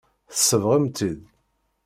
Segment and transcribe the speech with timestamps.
[0.33, 1.21] Tsebɣem-tt-id.